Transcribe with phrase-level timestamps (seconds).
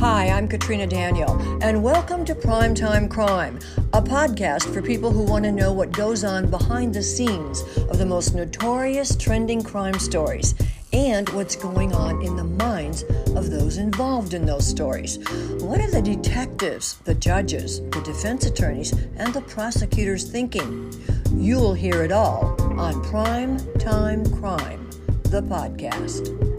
[0.00, 3.58] Hi, I'm Katrina Daniel, and welcome to Primetime Crime,
[3.92, 7.98] a podcast for people who want to know what goes on behind the scenes of
[7.98, 10.54] the most notorious trending crime stories
[10.92, 13.04] and what's going on in the minds
[13.36, 15.18] of those involved in those stories.
[15.60, 20.92] What are the detectives, the judges, the defense attorneys, and the prosecutors thinking?
[21.36, 24.90] You'll hear it all on Prime Time Crime,
[25.24, 26.49] the podcast.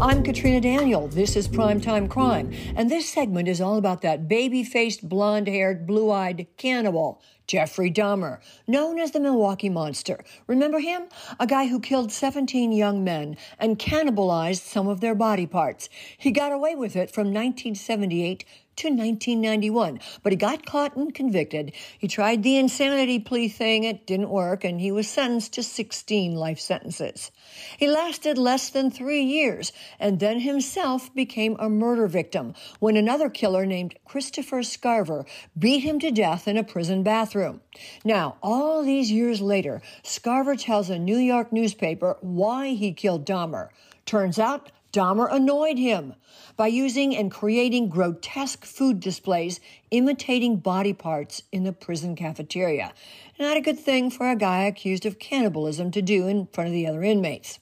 [0.00, 1.08] I'm Katrina Daniel.
[1.08, 5.88] This is Primetime Crime, and this segment is all about that baby faced, blonde haired,
[5.88, 8.38] blue eyed cannibal, Jeffrey Dahmer,
[8.68, 10.22] known as the Milwaukee Monster.
[10.46, 11.08] Remember him?
[11.40, 15.88] A guy who killed 17 young men and cannibalized some of their body parts.
[16.16, 18.44] He got away with it from 1978
[18.78, 21.72] to 1991, but he got caught and convicted.
[21.98, 26.34] He tried the insanity plea thing, it didn't work, and he was sentenced to 16
[26.34, 27.30] life sentences.
[27.76, 33.28] He lasted less than three years and then himself became a murder victim when another
[33.28, 35.26] killer named Christopher Scarver
[35.58, 37.60] beat him to death in a prison bathroom.
[38.04, 43.68] Now, all these years later, Scarver tells a New York newspaper why he killed Dahmer.
[44.06, 46.14] Turns out Dahmer annoyed him
[46.56, 49.60] by using and creating grotesque food displays
[49.92, 52.92] imitating body parts in the prison cafeteria.
[53.38, 56.72] Not a good thing for a guy accused of cannibalism to do in front of
[56.72, 57.60] the other inmates.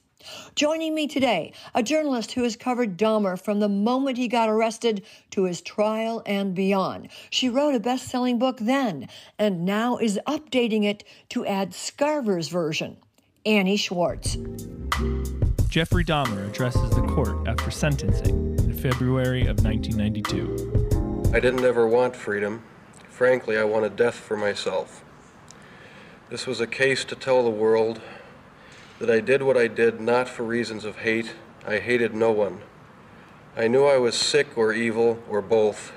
[0.55, 5.05] Joining me today, a journalist who has covered Dahmer from the moment he got arrested
[5.29, 7.09] to his trial and beyond.
[7.29, 12.47] She wrote a best selling book then and now is updating it to add Scarver's
[12.47, 12.97] version.
[13.45, 14.37] Annie Schwartz.
[15.69, 21.31] Jeffrey Dahmer addresses the court after sentencing in February of 1992.
[21.35, 22.63] I didn't ever want freedom.
[23.09, 25.03] Frankly, I wanted death for myself.
[26.29, 28.01] This was a case to tell the world
[28.99, 31.35] that I did what I did not for reasons of hate.
[31.67, 32.61] I hated no one.
[33.57, 35.91] I knew I was sick or evil or both.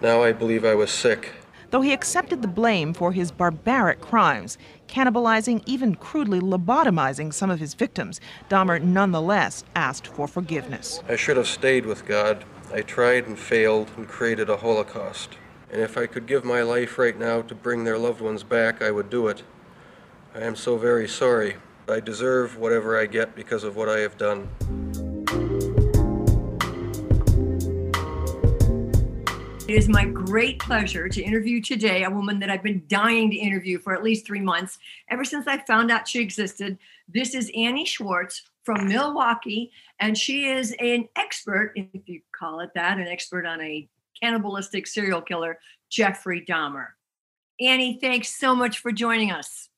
[0.00, 1.34] Now I believe I was sick
[1.70, 4.58] though he accepted the blame for his barbaric crimes,
[4.88, 8.20] cannibalizing, even crudely lobotomizing some of his victims.
[8.48, 11.02] Dahmer nonetheless asked for forgiveness.
[11.08, 12.44] I should have stayed with God.
[12.72, 15.30] I tried and failed and created a Holocaust.
[15.70, 18.82] And if I could give my life right now to bring their loved ones back,
[18.82, 19.42] I would do it.
[20.34, 21.56] I am so very sorry.
[21.88, 24.48] I deserve whatever I get because of what I have done.
[29.68, 33.36] It is my great pleasure to interview today a woman that I've been dying to
[33.36, 34.78] interview for at least three months,
[35.10, 36.78] ever since I found out she existed.
[37.06, 39.70] This is Annie Schwartz from Milwaukee,
[40.00, 43.86] and she is an expert, if you call it that, an expert on a
[44.18, 45.58] cannibalistic serial killer,
[45.90, 46.86] Jeffrey Dahmer.
[47.60, 49.68] Annie, thanks so much for joining us.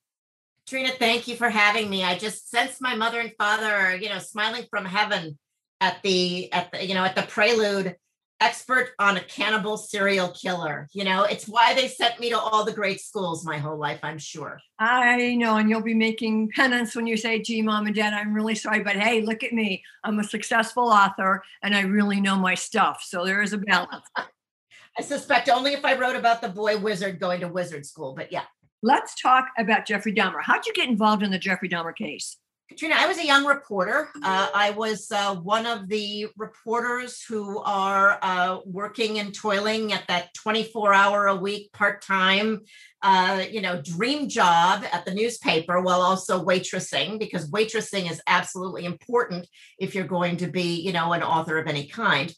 [0.67, 2.05] Trina, thank you for having me.
[2.05, 5.37] I just sense my mother and father are, you know, smiling from heaven
[5.81, 7.97] at the at the you know at the prelude
[8.41, 10.89] expert on a cannibal serial killer.
[10.91, 13.99] You know, it's why they sent me to all the great schools my whole life,
[14.03, 14.59] I'm sure.
[14.79, 18.33] I know, and you'll be making penance when you say, gee, mom and dad, I'm
[18.33, 19.83] really sorry, but hey, look at me.
[20.03, 23.03] I'm a successful author and I really know my stuff.
[23.05, 24.05] So there is a balance.
[24.97, 28.31] I suspect only if I wrote about the boy wizard going to wizard school, but
[28.31, 28.43] yeah.
[28.83, 30.41] Let's talk about Jeffrey Dahmer.
[30.41, 32.37] How'd you get involved in the Jeffrey Dahmer case?
[32.71, 34.07] Katrina, I was a young reporter.
[34.23, 40.07] Uh, I was uh, one of the reporters who are uh, working and toiling at
[40.07, 42.61] that 24 hour a week part time,
[43.01, 48.85] uh, you know, dream job at the newspaper while also waitressing, because waitressing is absolutely
[48.85, 52.33] important if you're going to be, you know, an author of any kind.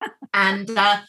[0.32, 1.00] and uh,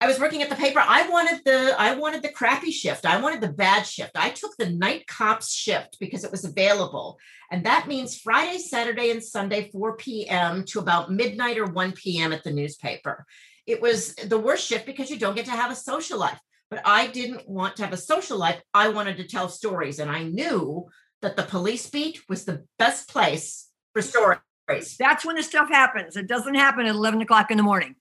[0.00, 0.80] I was working at the paper.
[0.84, 3.06] I wanted the I wanted the crappy shift.
[3.06, 4.12] I wanted the bad shift.
[4.14, 7.18] I took the night cops shift because it was available.
[7.50, 10.64] And that means Friday, Saturday, and Sunday, 4 p.m.
[10.66, 12.32] to about midnight or 1 p.m.
[12.32, 13.24] at the newspaper.
[13.66, 16.38] It was the worst shift because you don't get to have a social life.
[16.68, 18.60] But I didn't want to have a social life.
[18.74, 19.98] I wanted to tell stories.
[19.98, 20.88] And I knew
[21.22, 24.96] that the police beat was the best place for stories.
[24.98, 26.16] That's when the stuff happens.
[26.16, 27.94] It doesn't happen at 11 o'clock in the morning.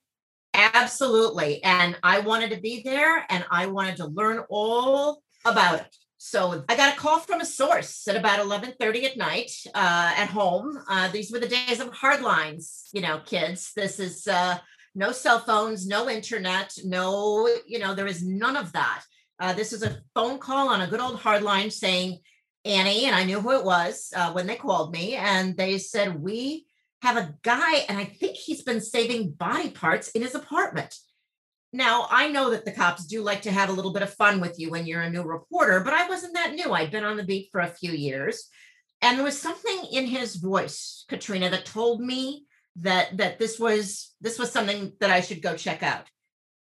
[0.55, 1.61] Absolutely.
[1.63, 5.95] And I wanted to be there and I wanted to learn all about it.
[6.17, 10.29] So I got a call from a source at about 11:30 at night uh, at
[10.29, 10.79] home.
[10.89, 13.73] Uh, these were the days of hard lines, you know, kids.
[13.75, 14.57] This is uh,
[14.95, 19.03] no cell phones, no internet, no, you know, there is none of that.
[19.39, 22.19] Uh, this is a phone call on a good old hard line saying,
[22.63, 26.19] Annie, and I knew who it was uh, when they called me, and they said,
[26.19, 26.65] We
[27.01, 30.95] have a guy, and I think he's been saving body parts in his apartment.
[31.73, 34.39] Now, I know that the cops do like to have a little bit of fun
[34.39, 36.71] with you when you're a new reporter, but I wasn't that new.
[36.71, 38.47] I'd been on the beat for a few years.
[39.01, 42.45] And there was something in his voice, Katrina, that told me
[42.77, 46.05] that that this was this was something that I should go check out.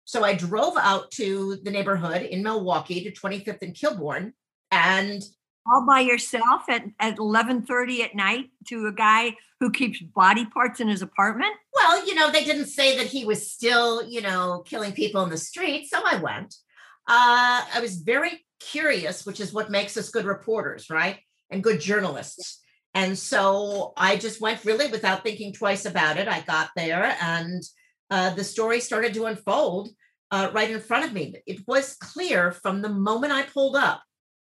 [0.04, 4.32] So I drove out to the neighborhood in Milwaukee to 25th and Kilbourn
[4.70, 5.22] and
[5.66, 10.80] all by yourself at, at 11:30 at night to a guy who keeps body parts
[10.80, 11.54] in his apartment?
[11.72, 15.30] Well, you know, they didn't say that he was still, you know, killing people in
[15.30, 16.54] the street, so I went.
[17.06, 21.18] Uh, I was very curious, which is what makes us good reporters, right?
[21.50, 22.60] And good journalists.
[22.94, 26.28] And so I just went really without thinking twice about it.
[26.28, 27.62] I got there and
[28.10, 29.90] uh, the story started to unfold
[30.30, 31.34] uh, right in front of me.
[31.46, 34.02] It was clear from the moment I pulled up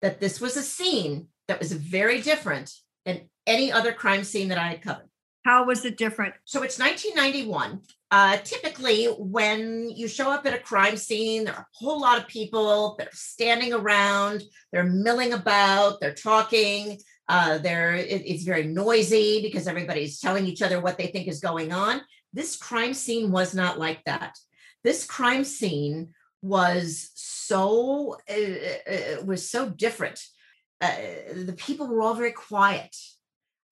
[0.02, 2.73] that this was a scene that was very different
[3.05, 5.08] than any other crime scene that I had covered.
[5.44, 6.35] How was it different?
[6.44, 7.81] So it's 1991.
[8.11, 12.19] Uh, typically, when you show up at a crime scene, there are a whole lot
[12.19, 14.43] of people that are standing around,
[14.73, 16.99] they're milling about, they're talking.
[17.29, 21.38] Uh, they're, it, it's very noisy because everybody's telling each other what they think is
[21.38, 22.00] going on.
[22.32, 24.37] This crime scene was not like that.
[24.82, 26.12] This crime scene
[26.43, 27.11] was
[27.50, 30.20] so uh, was so different.
[30.81, 30.94] Uh,
[31.35, 32.94] the people were all very quiet.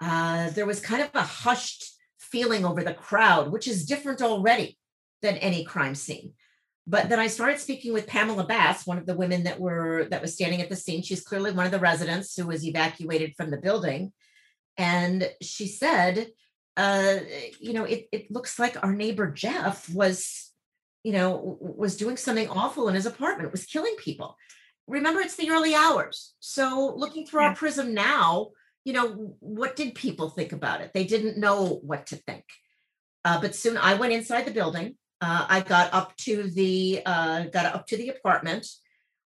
[0.00, 1.84] Uh, there was kind of a hushed
[2.18, 4.76] feeling over the crowd, which is different already
[5.22, 6.32] than any crime scene.
[6.88, 10.22] But then I started speaking with Pamela Bass, one of the women that were that
[10.22, 11.02] was standing at the scene.
[11.02, 14.12] She's clearly one of the residents who was evacuated from the building,
[14.76, 16.28] and she said,
[16.76, 17.18] uh,
[17.60, 20.47] "You know, it, it looks like our neighbor Jeff was
[21.02, 24.36] you know, was doing something awful in his apartment, was killing people.
[24.86, 26.34] Remember, it's the early hours.
[26.40, 27.48] So looking through yeah.
[27.48, 28.48] our prism now,
[28.84, 30.92] you know, what did people think about it?
[30.94, 32.44] They didn't know what to think.
[33.24, 34.96] Uh, but soon I went inside the building.
[35.20, 38.66] Uh, I got up to the uh, got up to the apartment.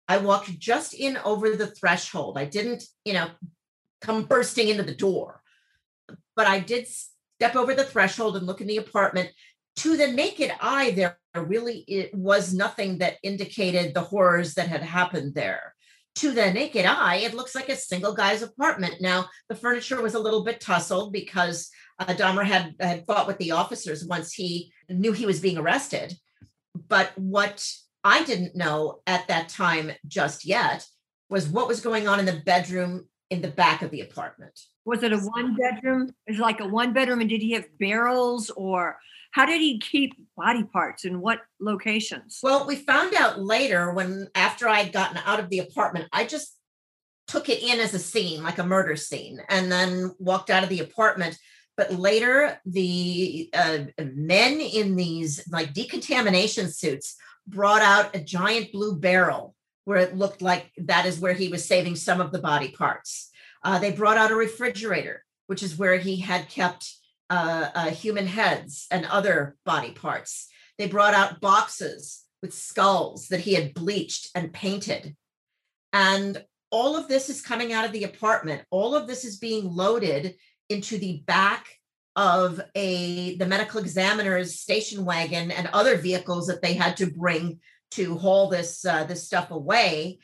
[0.07, 2.37] I walked just in over the threshold.
[2.37, 3.27] I didn't, you know,
[4.01, 5.41] come bursting into the door,
[6.35, 9.31] but I did step over the threshold and look in the apartment
[9.77, 14.81] to the naked eye, there really it was nothing that indicated the horrors that had
[14.81, 15.73] happened there.
[16.15, 18.95] To the naked eye, it looks like a single guy's apartment.
[18.99, 21.69] Now, the furniture was a little bit tussled because
[21.99, 26.13] uh, Dahmer had, had fought with the officers once he knew he was being arrested.
[26.89, 27.65] But what
[28.03, 30.85] I didn't know at that time just yet
[31.29, 34.59] was what was going on in the bedroom in the back of the apartment.
[34.83, 36.11] Was it a one bedroom?
[36.27, 38.97] Is like a one bedroom, and did he have barrels or
[39.31, 42.39] how did he keep body parts in what locations?
[42.43, 46.25] Well, we found out later when after I had gotten out of the apartment, I
[46.25, 46.55] just
[47.27, 50.69] took it in as a scene, like a murder scene, and then walked out of
[50.69, 51.37] the apartment.
[51.77, 57.15] But later, the uh, men in these like decontamination suits
[57.47, 59.55] brought out a giant blue barrel
[59.85, 63.29] where it looked like that is where he was saving some of the body parts.
[63.63, 66.93] Uh, they brought out a refrigerator, which is where he had kept
[67.31, 70.47] uh, uh, human heads and other body parts.
[70.77, 75.15] They brought out boxes with skulls that he had bleached and painted.
[75.93, 78.63] And all of this is coming out of the apartment.
[78.69, 80.35] All of this is being loaded
[80.69, 81.67] into the back
[82.15, 87.59] of a the medical examiner's station wagon and other vehicles that they had to bring
[87.91, 90.19] to haul this uh, this stuff away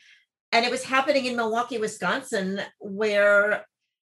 [0.52, 3.66] and it was happening in Milwaukee, Wisconsin, where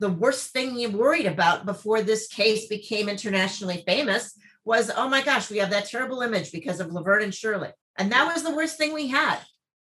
[0.05, 5.23] the worst thing you worried about before this case became internationally famous was, oh my
[5.23, 7.71] gosh, we have that terrible image because of Laverne and Shirley.
[7.97, 9.39] And that was the worst thing we had.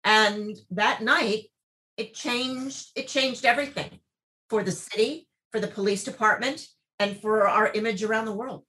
[0.05, 1.47] And that night,
[1.97, 3.99] it changed, it changed everything
[4.49, 6.65] for the city, for the police department,
[7.01, 8.63] and for our image around the world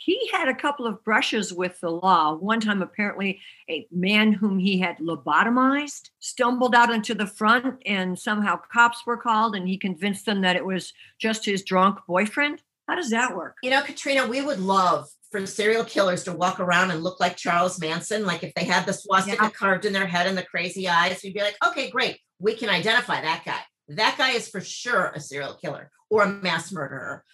[0.00, 2.34] he had a couple of brushes with the law.
[2.34, 8.16] One time, apparently, a man whom he had lobotomized stumbled out into the front, and
[8.16, 12.62] somehow cops were called, and he convinced them that it was just his drunk boyfriend.
[12.86, 13.56] How does that work?
[13.62, 17.36] You know, Katrina, we would love for serial killers to walk around and look like
[17.36, 18.24] Charles Manson.
[18.24, 19.50] Like if they had the swastika yeah.
[19.50, 22.18] carved in their head and the crazy eyes, we'd be like, okay, great.
[22.38, 23.60] We can identify that guy.
[23.88, 27.24] That guy is for sure a serial killer or a mass murderer.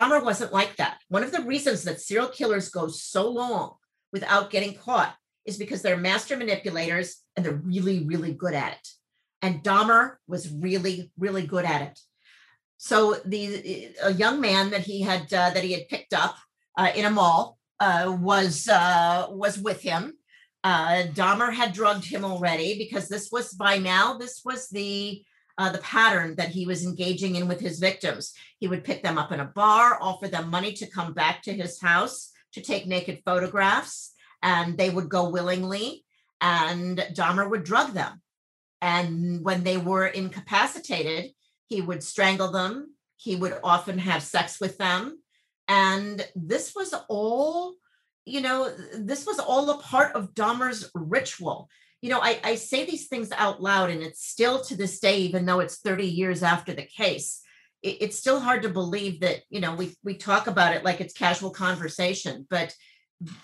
[0.00, 0.98] Dahmer wasn't like that.
[1.08, 3.74] One of the reasons that serial killers go so long
[4.12, 5.14] without getting caught
[5.44, 8.88] is because they're master manipulators and they're really, really good at it.
[9.42, 11.98] And Dahmer was really, really good at it.
[12.76, 16.36] So the a young man that he had uh, that he had picked up
[16.76, 20.14] uh, in a mall uh, was uh, was with him.
[20.62, 25.24] Uh, Dahmer had drugged him already because this was by now this was the
[25.58, 28.32] uh, the pattern that he was engaging in with his victims.
[28.58, 31.52] He would pick them up in a bar, offer them money to come back to
[31.52, 36.04] his house to take naked photographs, and they would go willingly,
[36.40, 38.22] and Dahmer would drug them.
[38.80, 41.32] And when they were incapacitated,
[41.66, 45.20] he would strangle them, He would often have sex with them.
[45.66, 47.74] And this was all,
[48.24, 51.68] you know, this was all a part of Dahmer's ritual.
[52.00, 55.18] You know, I, I say these things out loud, and it's still to this day,
[55.22, 57.40] even though it's 30 years after the case,
[57.82, 61.00] it, it's still hard to believe that, you know, we we talk about it like
[61.00, 62.46] it's casual conversation.
[62.48, 62.74] But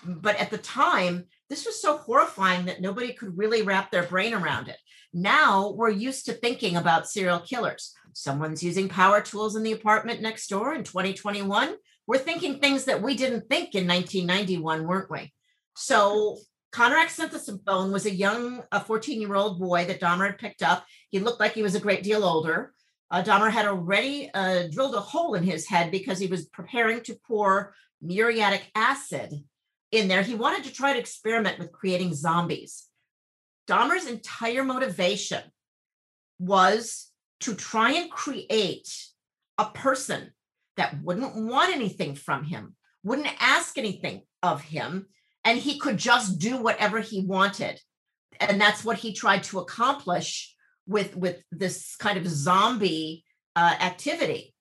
[0.05, 4.33] but at the time, this was so horrifying that nobody could really wrap their brain
[4.33, 4.77] around it.
[5.13, 7.93] Now we're used to thinking about serial killers.
[8.13, 11.75] Someone's using power tools in the apartment next door in 2021.
[12.07, 15.33] We're thinking things that we didn't think in 1991, weren't we?
[15.75, 16.37] So
[16.75, 20.85] Konerak Sinthasomphone was a young, a 14 year old boy that Dahmer had picked up.
[21.09, 22.73] He looked like he was a great deal older.
[23.09, 26.99] Uh, Dahmer had already uh, drilled a hole in his head because he was preparing
[27.03, 29.31] to pour muriatic acid
[29.93, 30.21] in there.
[30.21, 32.87] He wanted to try to experiment with creating zombies.
[33.69, 35.43] Dahmer's entire motivation
[36.39, 38.89] was to try and create
[39.57, 40.33] a person
[40.75, 45.07] that wouldn't want anything from him, wouldn't ask anything of him,
[45.45, 47.79] and he could just do whatever he wanted.
[48.39, 50.53] And that's what he tried to accomplish
[50.87, 53.23] with, with this kind of zombie
[53.55, 54.53] uh, activity.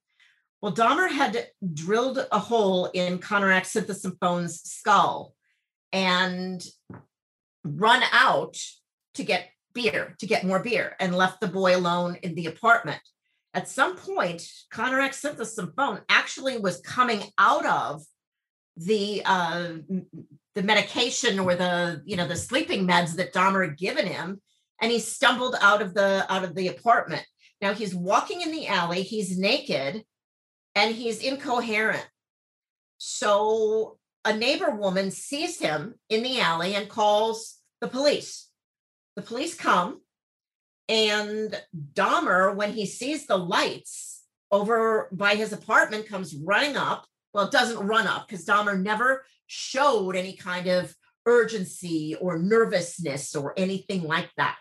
[0.61, 5.35] Well, Dahmer had drilled a hole in Konerak Sinthasomphone's skull
[5.93, 6.64] and
[7.64, 8.57] run out
[9.14, 13.00] to get beer, to get more beer, and left the boy alone in the apartment.
[13.53, 18.03] At some point, Konerak Sinthasomphone actually was coming out of
[18.76, 19.75] the uh,
[20.55, 24.41] the medication or the you know the sleeping meds that Dahmer had given him,
[24.81, 27.25] and he stumbled out of the out of the apartment.
[27.61, 29.03] Now he's walking in the alley.
[29.03, 30.05] He's naked
[30.75, 32.07] and he's incoherent.
[32.99, 38.49] So a neighbor woman sees him in the alley and calls the police.
[39.17, 40.01] The police come,
[40.89, 41.55] and
[41.95, 47.07] Dahmer, when he sees the lights over by his apartment, comes running up.
[47.33, 50.95] Well, it doesn't run up because Dahmer never showed any kind of
[51.27, 54.59] urgency or nervousness or anything like that.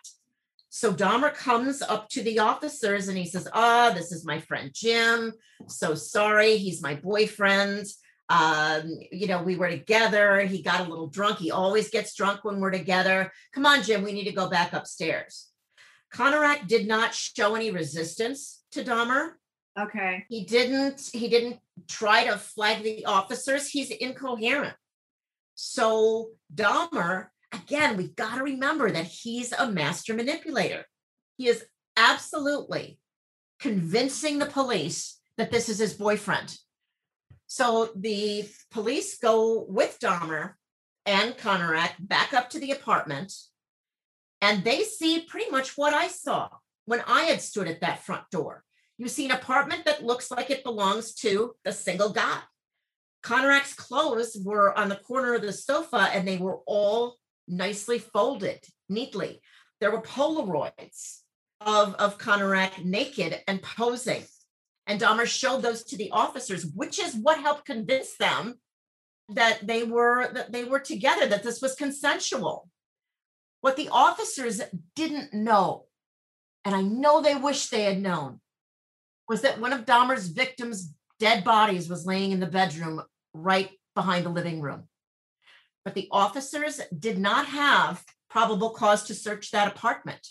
[0.69, 4.39] So Dahmer comes up to the officers and he says, Ah, oh, this is my
[4.39, 5.33] friend Jim.
[5.67, 7.85] So sorry, he's my boyfriend.
[8.29, 10.41] Um, you know, we were together.
[10.41, 11.37] He got a little drunk.
[11.37, 13.31] He always gets drunk when we're together.
[13.53, 15.49] Come on, Jim, we need to go back upstairs.
[16.13, 19.33] Konerak did not show any resistance to Dahmer.
[19.79, 20.25] Okay.
[20.29, 23.69] He didn't, he didn't try to flag the officers.
[23.69, 24.75] He's incoherent.
[25.55, 30.85] So Dahmer again, we've got to remember that he's a master manipulator.
[31.37, 31.65] He is
[31.95, 32.99] absolutely
[33.59, 36.57] convincing the police that this is his boyfriend.
[37.47, 40.53] So the police go with Dahmer
[41.05, 43.33] and Konerak back up to the apartment,
[44.41, 46.49] and they see pretty much what I saw
[46.85, 48.63] when I had stood at that front door.
[49.03, 52.39] You see an apartment that looks like it belongs to the single guy.
[53.21, 58.63] Konerak's clothes were on the corner of the sofa and they were all nicely folded
[58.87, 59.41] neatly.
[59.81, 61.19] There were Polaroids
[61.59, 64.23] of, of Konarak naked and posing.
[64.87, 68.55] And Dahmer showed those to the officers, which is what helped convince them
[69.33, 72.69] that they were that they were together, that this was consensual.
[73.59, 74.61] What the officers
[74.95, 75.87] didn't know,
[76.63, 78.39] and I know they wish they had known,
[79.27, 83.01] was that one of Dahmer's victims' dead bodies was laying in the bedroom
[83.33, 84.83] right behind the living room.
[85.85, 90.27] But the officers did not have probable cause to search that apartment.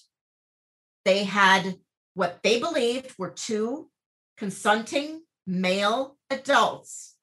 [1.04, 1.76] They had
[2.14, 3.90] what they believed were two
[4.36, 7.16] consenting male adults,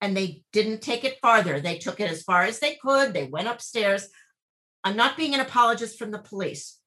[0.00, 1.60] and they didn't take it farther.
[1.60, 3.12] They took it as far as they could.
[3.12, 4.08] They went upstairs.
[4.84, 6.78] I'm not being an apologist from the police.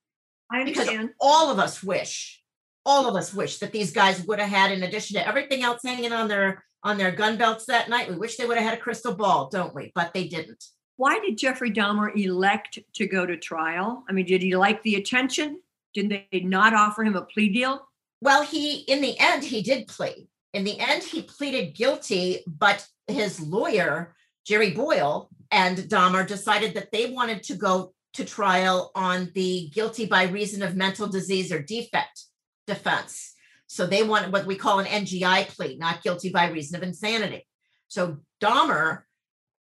[0.51, 0.89] I understand.
[0.89, 2.40] Because all of us wish,
[2.85, 5.81] all of us wish that these guys would have had, in addition to everything else
[5.83, 8.77] hanging on their on their gun belts that night, we wish they would have had
[8.77, 9.91] a crystal ball, don't we?
[9.93, 10.63] But they didn't
[11.01, 14.03] why did Jeffrey Dahmer elect to go to trial?
[14.07, 15.59] I mean, did he like the attention?
[15.95, 17.88] Did they not offer him a plea deal?
[18.21, 20.27] Well, he, in the end, he did plead.
[20.53, 24.13] In the end, he pleaded guilty, but his lawyer,
[24.45, 30.05] Jerry Boyle, and Dahmer decided that they wanted to go to trial on the guilty
[30.05, 32.25] by reason of mental disease or defect
[32.73, 33.33] defense.
[33.67, 37.47] So they wanted what we call an NGI plea, not guilty by reason of insanity.
[37.87, 39.03] So Dahmer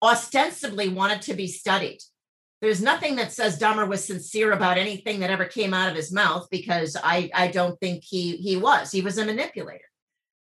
[0.02, 2.00] ostensibly wanted to be studied.
[2.62, 6.14] There's nothing that says Dahmer was sincere about anything that ever came out of his
[6.14, 8.92] mouth because I, I don't think he he was.
[8.92, 9.90] He was a manipulator.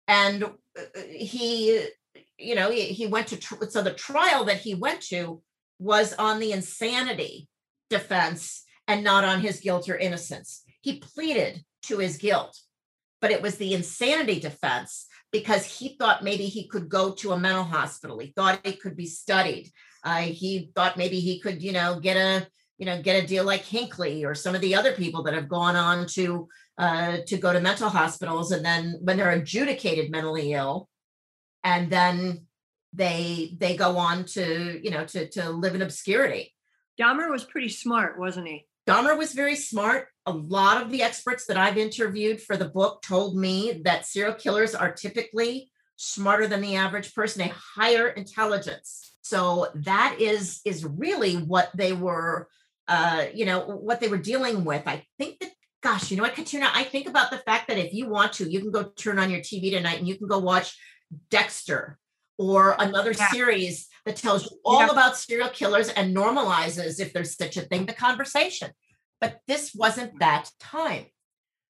[0.08, 1.88] And uh, he,
[2.38, 5.42] you know, he, he went to, tr- so the trial that he went to
[5.80, 7.48] was on the insanity
[7.90, 10.64] defense and not on his guilt or innocence.
[10.82, 12.58] He pleaded to his guilt.
[13.24, 17.40] but it was the insanity defense because he thought maybe he could go to a
[17.40, 18.20] mental hospital.
[18.20, 19.72] He thought he could be studied.
[20.04, 22.46] Uh, he thought maybe he could, you know, get a,
[22.78, 25.48] you know, get a deal like Hinckley or some of the other people that have
[25.48, 30.52] gone on to uh, to go to mental hospitals, and then when they're adjudicated mentally
[30.52, 30.90] ill,
[31.64, 32.48] and then
[32.92, 36.54] they they go on to, you know, to to live in obscurity.
[37.00, 38.68] Dahmer was pretty smart, wasn't he?
[38.88, 40.08] Dahmer was very smart.
[40.26, 44.34] A lot of the experts that I've interviewed for the book told me that serial
[44.34, 49.16] killers are typically smarter than the average person, a higher intelligence.
[49.22, 52.50] So that is is really what they were
[52.88, 54.84] uh, you know, what they were dealing with.
[54.88, 57.94] I think that gosh, you know what, Katrina, I think about the fact that if
[57.94, 60.40] you want to, you can go turn on your TV tonight and you can go
[60.40, 60.78] watch
[61.30, 62.00] Dexter
[62.38, 63.30] or another yeah.
[63.32, 64.92] series that tells you all yeah.
[64.92, 68.72] about serial killers and normalizes, if there's such a thing, the conversation.
[69.22, 71.06] But this wasn't that time.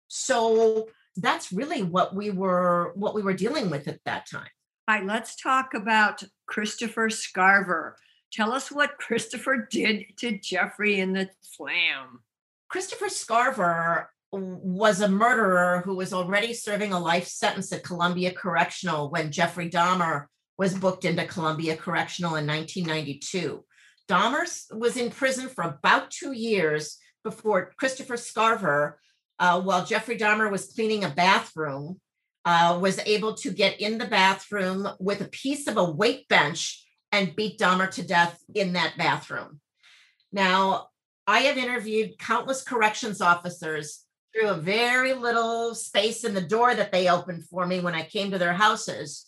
[0.08, 0.88] So
[1.18, 4.48] that's really what we were what we were dealing with at that time.
[4.88, 7.94] All right, let's talk about Christopher Scarver.
[8.32, 12.22] Tell us what Christopher did to Jeffrey in the slam.
[12.70, 19.10] Christopher Scarver was a murderer who was already serving a life sentence at Columbia Correctional
[19.10, 20.28] when Jeffrey Dahmer
[20.58, 23.64] was booked into Columbia Correctional in 1992.
[24.08, 28.94] Dahmer was in prison for about two years before Christopher Scarver,
[29.40, 32.00] uh, while Jeffrey Dahmer was cleaning a bathroom,
[32.46, 36.86] uh, was able to get in the bathroom with a piece of a weight bench
[37.12, 39.60] and beat Dahmer to death in that bathroom.
[40.32, 40.88] Now,
[41.28, 44.04] I have interviewed countless corrections officers
[44.34, 48.04] through a very little space in the door that they opened for me when I
[48.04, 49.26] came to their houses.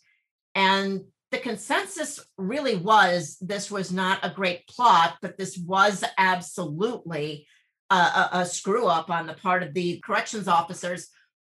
[0.55, 1.01] And
[1.33, 7.47] the consensus really was this was not a great plot, but this was absolutely
[7.89, 11.09] a, a, a screw up on the part of the corrections officers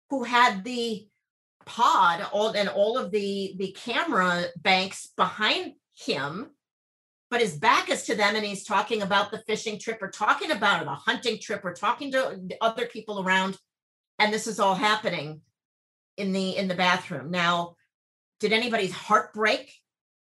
[0.09, 1.05] who had the
[1.65, 6.49] pod all and all of the the camera banks behind him
[7.29, 10.51] but his back is to them and he's talking about the fishing trip or talking
[10.51, 13.57] about the hunting trip or talking to other people around
[14.19, 15.39] and this is all happening
[16.17, 17.31] in the in the bathroom.
[17.31, 17.75] Now
[18.44, 19.74] did anybody's heart break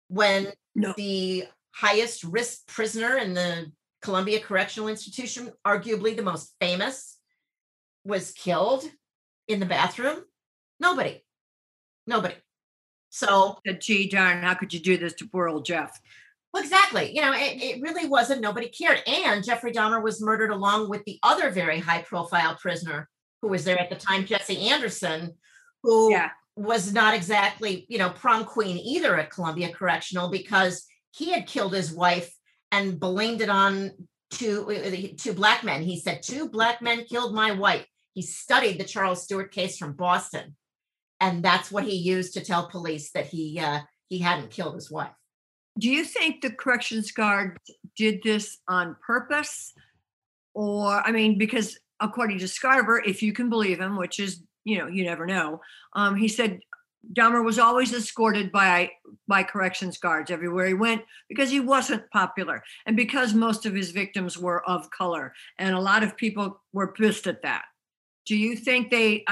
[0.07, 0.93] when no.
[0.95, 3.69] the highest risk prisoner in the
[4.01, 7.17] Columbia Correctional Institution, arguably the most famous,
[8.05, 8.85] was killed
[9.49, 10.23] in the bathroom?
[10.79, 11.25] Nobody.
[12.07, 12.35] Nobody.
[13.09, 15.99] So, gee darn, how could you do this to poor old Jeff?
[16.53, 17.13] Well, exactly.
[17.13, 19.01] You know, it, it really wasn't, nobody cared.
[19.07, 23.09] And Jeffrey Dahmer was murdered along with the other very high profile prisoner
[23.41, 25.33] who was there at the time, Jesse Anderson,
[25.83, 31.31] who yeah was not exactly, you know, prom queen either at Columbia Correctional because he
[31.31, 32.33] had killed his wife
[32.71, 33.91] and blamed it on
[34.31, 35.83] two uh, two black men.
[35.83, 37.85] He said two black men killed my wife.
[38.13, 40.55] He studied the Charles Stuart case from Boston,
[41.19, 44.89] and that's what he used to tell police that he uh, he hadn't killed his
[44.89, 45.11] wife.
[45.77, 47.57] Do you think the corrections guard
[47.97, 49.73] did this on purpose,
[50.53, 54.79] or I mean, because according to Scarver, if you can believe him, which is you
[54.79, 55.61] know, you never know.
[55.93, 56.59] Um, he said
[57.13, 58.91] Dahmer was always escorted by
[59.27, 63.91] by corrections guards everywhere he went because he wasn't popular and because most of his
[63.91, 67.63] victims were of color, and a lot of people were pissed at that.
[68.25, 69.23] Do you think they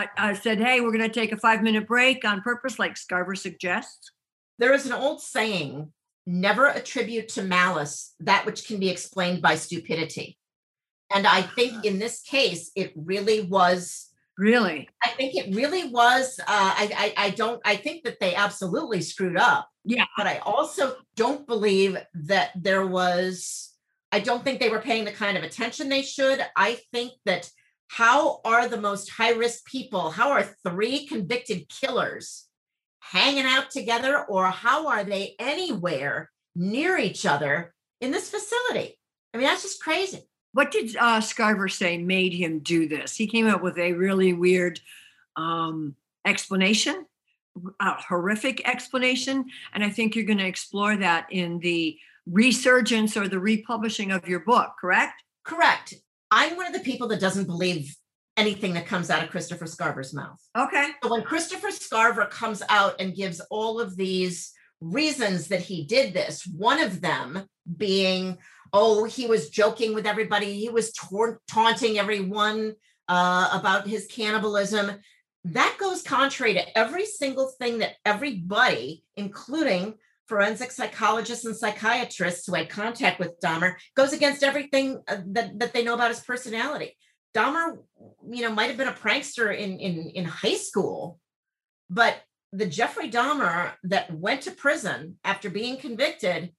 [0.42, 4.12] said, "Hey, we're going to take a five minute break on purpose," like Scarver suggests?
[4.60, 5.92] There is an old saying:
[6.28, 10.38] "Never attribute to malice that which can be explained by stupidity."
[11.14, 14.90] And I think in this case, it really was Really?
[15.04, 16.40] I think it really was.
[16.40, 17.62] Uh, I, I, I don't.
[17.66, 19.70] I think that they absolutely screwed up.
[19.84, 20.06] Yeah.
[20.18, 23.72] But I also don't believe that there was.
[24.12, 26.44] I don't think they were paying the kind of attention they should.
[26.56, 27.50] I think that
[27.88, 30.10] how are the most high risk people?
[30.10, 32.48] How are three convicted killers
[33.00, 38.98] hanging out together, or how are they anywhere near each other in this facility?
[39.34, 40.28] I mean, that's just crazy.
[40.54, 43.16] What did uh, Scarver say made him do this?
[43.16, 44.80] He came up with a really weird
[45.36, 47.06] um, explanation,
[47.80, 49.46] a horrific explanation.
[49.74, 54.28] And I think you're going to explore that in the resurgence or the republishing of
[54.28, 55.24] your book, correct?
[55.44, 55.96] Correct.
[56.32, 57.96] I'm one of the people that doesn't believe
[58.38, 60.40] anything that comes out of Christopher Scarver's mouth.
[60.58, 60.90] Okay.
[61.04, 66.14] So when Christopher Scarver comes out and gives all of these reasons that he did
[66.14, 68.38] this, one of them being
[68.74, 72.74] oh, he was joking with everybody, he was ta- taunting everyone
[73.08, 74.92] uh, about his cannibalism.
[75.46, 79.96] That goes contrary to every single thing that everybody, including
[80.28, 85.74] forensic psychologists and psychiatrists who had contact with Dahmer, goes against everything uh, that, that
[85.74, 86.98] they know about his personality.
[87.36, 87.78] Dahmer,
[88.30, 91.20] you know, might have been a prankster in in in high school,
[91.90, 96.54] but the Jeffrey Dahmer that went to prison after being convicted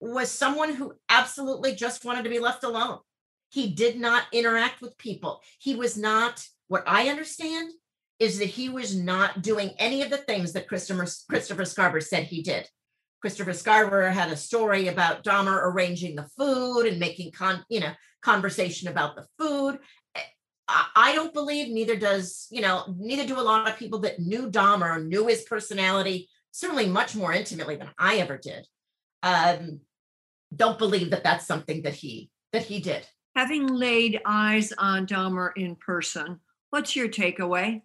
[0.00, 2.98] was someone who absolutely just wanted to be left alone.
[3.50, 5.40] He did not interact with people.
[5.58, 7.70] He was not, what I understand
[8.18, 12.24] is that he was not doing any of the things that Christopher, Christopher Scarver said
[12.24, 12.68] he did.
[13.20, 17.92] Christopher Scarver had a story about Dahmer arranging the food and making con, you know,
[18.22, 19.78] conversation about the food.
[20.68, 24.50] I don't believe, neither does, you know, neither do a lot of people that knew
[24.50, 28.66] Dahmer, knew his personality, certainly much more intimately than I ever did.
[29.22, 29.80] Um,
[30.54, 33.06] don't believe that that's something that he that he did.
[33.34, 37.82] Having laid eyes on Dahmer in person, what's your takeaway?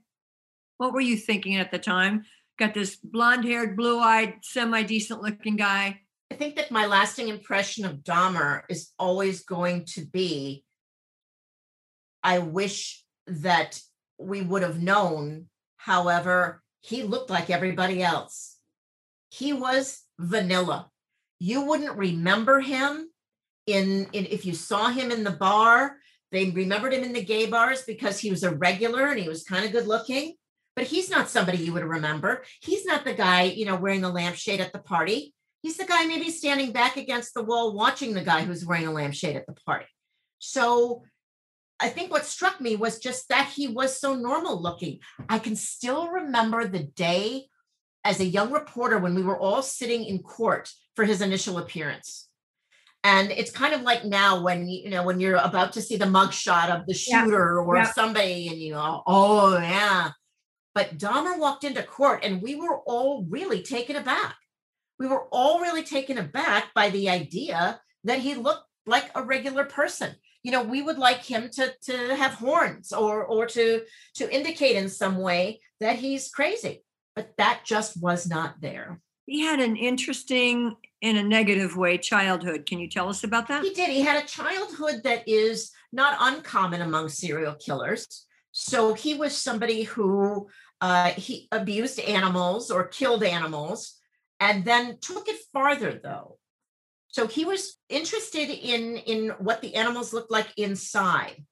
[0.77, 2.23] What were you thinking at the time?
[2.57, 6.01] Got this blonde-haired, blue-eyed, semi-decent looking guy.
[6.31, 10.63] I think that my lasting impression of Dahmer is always going to be
[12.23, 13.81] I wish that
[14.19, 15.47] we would have known.
[15.77, 18.57] However, he looked like everybody else.
[19.29, 20.90] He was vanilla.
[21.43, 23.09] You wouldn't remember him
[23.65, 25.97] in, in if you saw him in the bar.
[26.31, 29.43] They remembered him in the gay bars because he was a regular and he was
[29.43, 30.35] kind of good looking.
[30.75, 32.43] But he's not somebody you would remember.
[32.61, 35.33] He's not the guy, you know, wearing the lampshade at the party.
[35.63, 38.91] He's the guy maybe standing back against the wall watching the guy who's wearing a
[38.91, 39.87] lampshade at the party.
[40.37, 41.01] So
[41.79, 44.99] I think what struck me was just that he was so normal looking.
[45.27, 47.47] I can still remember the day
[48.03, 52.27] as a young reporter when we were all sitting in court for his initial appearance.
[53.03, 56.05] And it's kind of like now when you know when you're about to see the
[56.05, 57.65] mugshot of the shooter yeah.
[57.65, 57.91] or yeah.
[57.93, 60.11] somebody, and you go, oh yeah.
[60.75, 64.35] But Dahmer walked into court, and we were all really taken aback.
[64.99, 69.65] We were all really taken aback by the idea that he looked like a regular
[69.65, 73.81] person you know we would like him to to have horns or or to
[74.15, 76.83] to indicate in some way that he's crazy
[77.15, 78.99] but that just was not there.
[79.25, 82.65] He had an interesting in a negative way childhood.
[82.65, 83.63] Can you tell us about that?
[83.63, 83.89] He did.
[83.89, 88.25] He had a childhood that is not uncommon among serial killers.
[88.51, 90.49] So he was somebody who
[90.81, 93.99] uh, he abused animals or killed animals
[94.39, 96.37] and then took it farther though.
[97.07, 101.43] So he was interested in, in what the animals looked like inside.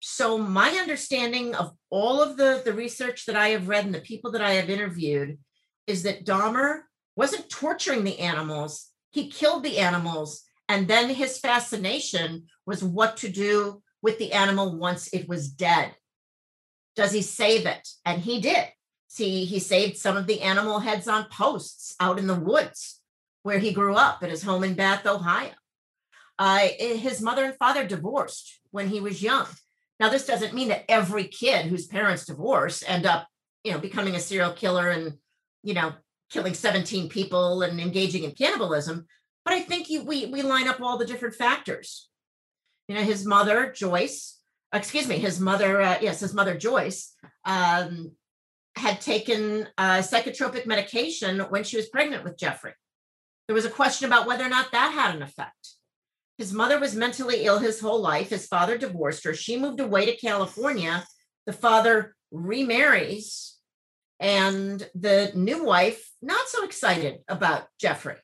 [0.00, 4.00] So my understanding of all of the, the research that I have read and the
[4.00, 5.38] people that I have interviewed
[5.86, 6.80] is that Dahmer
[7.16, 10.42] wasn't torturing the animals, he killed the animals.
[10.68, 15.94] And then his fascination was what to do with the animal once it was dead.
[16.94, 17.88] Does he save it?
[18.04, 18.68] And he did.
[19.08, 23.00] See, he saved some of the animal heads on posts out in the woods
[23.42, 25.50] where he grew up at his home in Bath, Ohio.
[26.38, 29.46] Uh, his mother and father divorced when he was young.
[30.00, 33.28] Now, this doesn't mean that every kid whose parents divorce end up,
[33.62, 35.18] you know, becoming a serial killer and,
[35.62, 35.92] you know,
[36.30, 39.06] killing 17 people and engaging in cannibalism.
[39.44, 42.08] But I think you, we we line up all the different factors.
[42.88, 44.38] You know, his mother Joyce,
[44.72, 48.12] excuse me, his mother, uh, yes, his mother Joyce, um,
[48.76, 52.72] had taken uh, psychotropic medication when she was pregnant with Jeffrey.
[53.48, 55.74] There was a question about whether or not that had an effect.
[56.40, 58.30] His mother was mentally ill his whole life.
[58.30, 59.34] His father divorced her.
[59.34, 61.04] She moved away to California.
[61.44, 63.58] The father remarries,
[64.18, 68.16] and the new wife, not so excited about Jeffrey.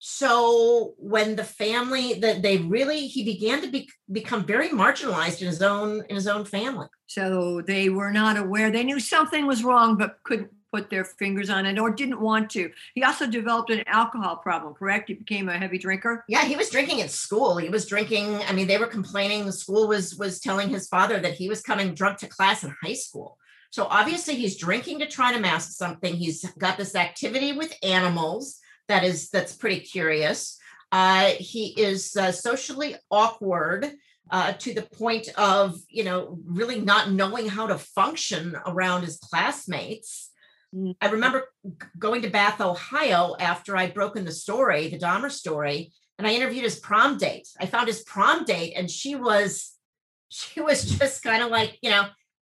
[0.00, 5.46] So when the family that they really he began to be, become very marginalized in
[5.46, 6.88] his own in his own family.
[7.06, 8.72] So they were not aware.
[8.72, 12.50] They knew something was wrong, but couldn't put their fingers on it or didn't want
[12.50, 12.70] to.
[12.94, 15.08] He also developed an alcohol problem, correct?
[15.08, 16.24] He became a heavy drinker.
[16.28, 17.56] Yeah, he was drinking at school.
[17.56, 18.42] He was drinking.
[18.48, 19.46] I mean, they were complaining.
[19.46, 22.74] The school was was telling his father that he was coming drunk to class in
[22.82, 23.38] high school.
[23.70, 26.14] So obviously, he's drinking to try to mask something.
[26.14, 30.58] He's got this activity with animals that is that's pretty curious.
[30.92, 33.92] Uh, he is uh, socially awkward.
[34.28, 39.18] Uh, to the point of you know really not knowing how to function around his
[39.18, 40.32] classmates.
[41.00, 41.44] I remember
[41.98, 46.64] going to Bath, Ohio after I'd broken the story, the Dahmer story, and I interviewed
[46.64, 47.48] his prom date.
[47.60, 49.74] I found his prom date, and she was,
[50.28, 52.06] she was just kind of like, you know,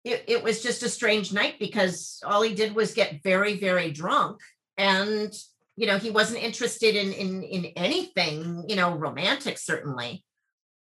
[0.04, 3.92] it, it was just a strange night because all he did was get very, very
[3.92, 4.40] drunk.
[4.78, 5.32] And,
[5.76, 10.24] you know, he wasn't interested in in in anything, you know, romantic, certainly.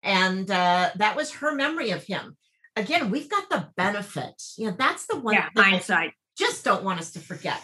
[0.05, 2.37] And uh, that was her memory of him.
[2.77, 4.41] Again, we've got the benefit.
[4.57, 7.61] You know, that's the one yeah, hindsight just don't want us to forget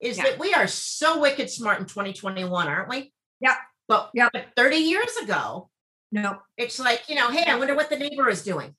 [0.00, 0.24] is yeah.
[0.24, 3.12] that we are so wicked smart in 2021, aren't we?
[3.40, 3.56] Yeah.
[3.88, 4.28] But, yeah.
[4.32, 5.70] but 30 years ago,
[6.12, 8.74] no, it's like, you know, hey, I wonder what the neighbor is doing.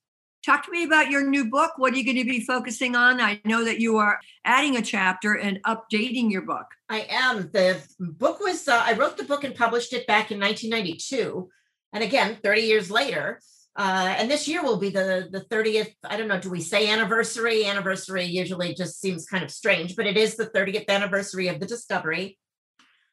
[0.45, 1.73] Talk to me about your new book.
[1.77, 3.19] What are you going to be focusing on?
[3.19, 6.65] I know that you are adding a chapter and updating your book.
[6.89, 7.49] I am.
[7.51, 11.49] The book was, uh, I wrote the book and published it back in 1992.
[11.93, 13.41] And again, 30 years later,
[13.77, 15.93] uh, and this year will be the the 30th.
[16.03, 16.39] I don't know.
[16.39, 17.63] Do we say anniversary?
[17.65, 21.67] Anniversary usually just seems kind of strange, but it is the 30th anniversary of the
[21.67, 22.39] discovery.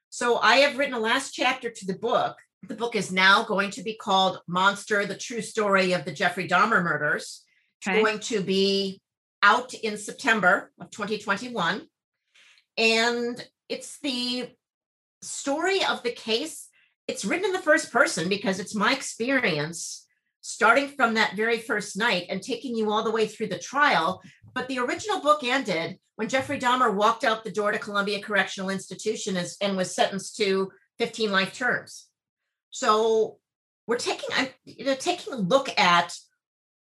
[0.09, 2.39] So I have written a last chapter to the book.
[2.67, 6.49] The book is now going to be called Monster: The True Story of the Jeffrey
[6.49, 7.43] Dahmer Murders.
[7.87, 7.99] Okay.
[7.99, 9.03] It's going to be
[9.43, 11.83] out in September of 2021,
[12.79, 14.49] and it's the
[15.21, 16.69] story of the case.
[17.07, 20.04] It's written in the first person because it's my experience
[20.47, 24.21] starting from that very first night and taking you all the way through the trial.
[24.53, 28.69] But the original book ended when Jeffrey Dahmer walked out the door to Columbia Correctional
[28.69, 32.09] Institution as, and was sentenced to 15 life terms.
[32.69, 33.39] So
[33.87, 34.29] we're taking
[34.67, 36.15] you know taking a look at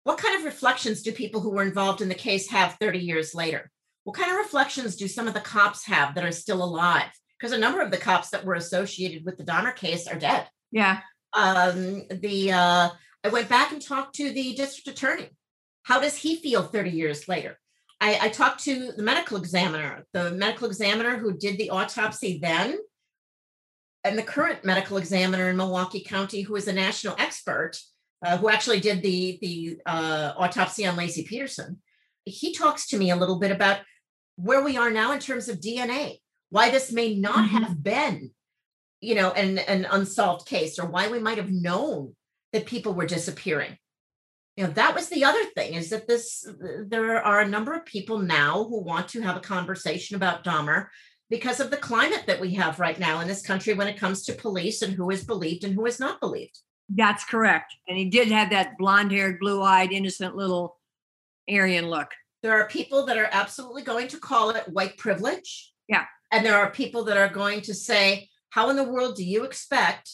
[0.02, 3.34] what kind of reflections do people who were involved in the case have 30 years
[3.34, 3.70] later?
[4.04, 7.10] What kind of reflections do some of the cops have that are still alive?
[7.40, 10.46] Because a number of the cops that were associated with the Dahmer case are dead.
[10.70, 11.00] Yeah.
[11.32, 12.90] Um, the uh,
[13.24, 15.30] I went back and talked to the district attorney.
[15.84, 17.58] How does he feel 30 years later?
[18.00, 22.78] I, I talked to the medical examiner, the medical examiner who did the autopsy then,
[24.04, 27.78] and the current medical examiner in Milwaukee County, who is a national expert,
[28.24, 31.80] uh, who actually did the, the uh, autopsy on Laci Peterson.
[32.26, 33.80] He talks to me a little bit about
[34.36, 36.18] where we are now in terms of DNA,
[36.50, 37.56] why this may not mm-hmm.
[37.56, 38.32] have been,
[39.00, 42.14] you know, an, an unsolved case, or why we might have known
[42.54, 43.76] that people were disappearing
[44.56, 46.48] you know that was the other thing is that this
[46.86, 50.86] there are a number of people now who want to have a conversation about Dahmer
[51.30, 54.24] because of the climate that we have right now in this country when it comes
[54.24, 56.58] to police and who is believed and who is not believed.
[56.88, 57.74] That's correct.
[57.88, 60.78] And he did have that blonde-haired, blue-eyed, innocent little
[61.48, 62.08] Aryan look.
[62.42, 65.72] There are people that are absolutely going to call it white privilege.
[65.88, 66.04] Yeah.
[66.30, 69.44] And there are people that are going to say, how in the world do you
[69.44, 70.10] expect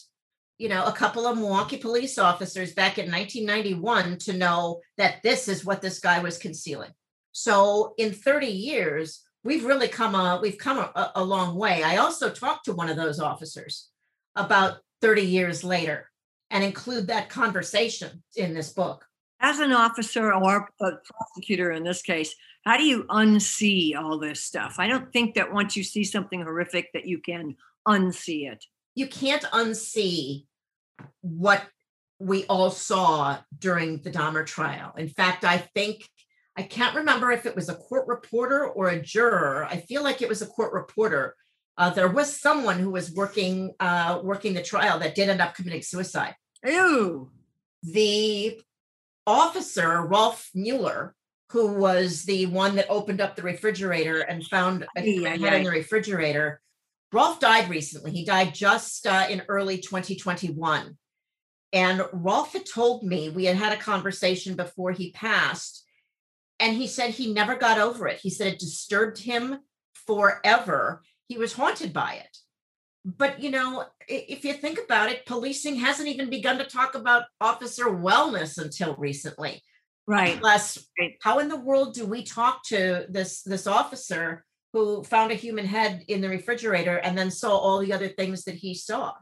[0.61, 5.47] you know, a couple of Milwaukee police officers back in 1991 to know that this
[5.47, 6.91] is what this guy was concealing.
[7.31, 11.81] So in 30 years, we've really come a we've come a, a long way.
[11.81, 13.89] I also talked to one of those officers
[14.35, 16.11] about 30 years later
[16.51, 19.03] and include that conversation in this book.
[19.39, 24.43] As an officer or a prosecutor in this case, how do you unsee all this
[24.43, 24.75] stuff?
[24.77, 27.55] I don't think that once you see something horrific that you can
[27.87, 28.63] unsee it.
[28.93, 30.45] You can't unsee
[31.21, 31.63] what
[32.19, 34.93] we all saw during the Dahmer trial.
[34.97, 36.07] In fact, I think
[36.55, 39.65] I can't remember if it was a court reporter or a juror.
[39.65, 41.35] I feel like it was a court reporter.
[41.77, 45.55] Uh, there was someone who was working uh, working the trial that did end up
[45.55, 46.35] committing suicide.
[46.65, 47.31] Ew.
[47.83, 48.61] The
[49.25, 51.15] officer Rolf Mueller,
[51.49, 55.55] who was the one that opened up the refrigerator and found a yeah, head yeah.
[55.55, 56.61] in the refrigerator,
[57.13, 58.11] Rolf died recently.
[58.11, 60.97] He died just uh, in early 2021.
[61.73, 65.85] And Rolf had told me, we had had a conversation before he passed,
[66.59, 68.19] and he said he never got over it.
[68.21, 69.59] He said it disturbed him
[69.93, 71.01] forever.
[71.27, 72.37] He was haunted by it.
[73.03, 77.23] But, you know, if you think about it, policing hasn't even begun to talk about
[77.39, 79.63] officer wellness until recently.
[80.05, 80.39] Right.
[80.39, 80.87] Plus,
[81.21, 85.65] how in the world do we talk to this this officer who found a human
[85.65, 89.13] head in the refrigerator and then saw all the other things that he saw.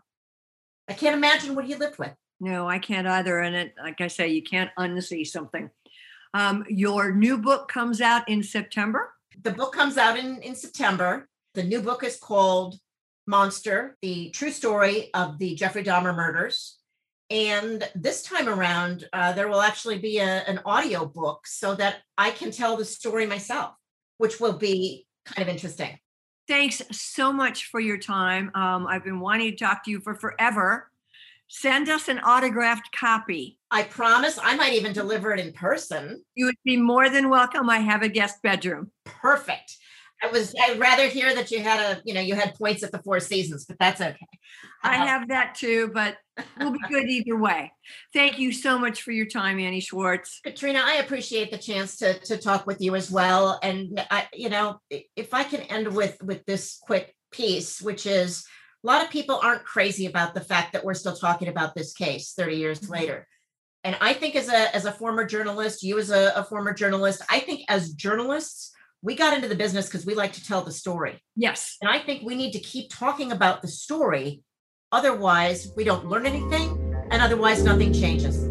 [0.88, 2.14] I can't imagine what he lived with.
[2.40, 3.40] No, I can't either.
[3.40, 5.70] And it, like I say, you can't unsee something.
[6.34, 9.14] Um, your new book comes out in September.
[9.42, 11.28] The book comes out in, in September.
[11.56, 12.80] The new book is called
[13.28, 16.78] Monster, the true story of the Jeffrey Dahmer murders.
[17.30, 21.98] And this time around, uh, there will actually be a, an audio book so that
[22.18, 23.76] I can tell the story myself,
[24.18, 26.00] which will be kind of interesting.
[26.48, 28.52] Thanks so much for your time.
[28.56, 30.90] Um, I've been wanting to talk to you for forever.
[31.48, 33.58] Send us an autographed copy.
[33.72, 36.24] I promise I might even deliver it in person.
[36.36, 37.70] You would be more than welcome.
[37.70, 38.92] I have a guest bedroom.
[39.06, 39.78] Perfect.
[40.22, 42.92] I was I'd rather hear that you had a, you know, you had points at
[42.92, 44.28] the Four Seasons, but that's okay.
[44.84, 46.18] I uh, have that too, but
[46.60, 47.72] we'll be good either way.
[48.14, 50.42] Thank you so much for your time, Annie Schwartz.
[50.44, 53.60] Katrina, I appreciate the chance to to talk with you as well.
[53.64, 58.46] And I, you know, if I can end with with this quick piece, which is
[58.84, 61.94] a lot of people aren't crazy about the fact that we're still talking about this
[61.94, 62.94] case 30 years mm-hmm.
[62.94, 63.28] later.
[63.84, 67.22] And I think as a as a former journalist, you as a, a former journalist,
[67.30, 70.72] I think as journalists, we got into the business because we like to tell the
[70.72, 71.22] story.
[71.36, 71.78] Yes.
[71.82, 74.44] And I think we need to keep talking about the story.
[74.92, 78.44] Otherwise, we don't learn anything, and otherwise, nothing changes.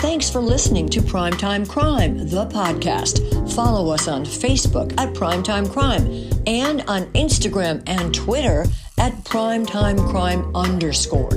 [0.00, 3.54] Thanks for listening to Primetime Crime, the podcast.
[3.54, 6.06] Follow us on Facebook at Primetime Crime
[6.46, 8.66] and on Instagram and Twitter
[8.98, 11.30] at Primetime Crime underscore.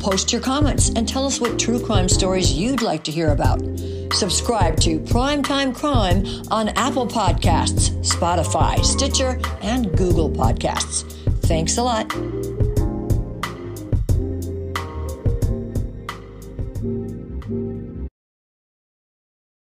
[0.00, 3.60] Post your comments and tell us what true crime stories you'd like to hear about.
[4.12, 11.04] Subscribe to Primetime Crime on Apple Podcasts, Spotify, Stitcher, and Google Podcasts.
[11.42, 12.10] Thanks a lot.